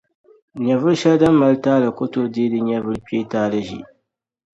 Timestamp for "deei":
2.33-2.51